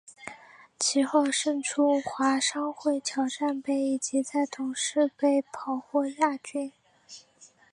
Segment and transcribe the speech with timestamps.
[0.79, 6.73] 其后胜出华商会挑战杯以及在董事杯跑获亚军。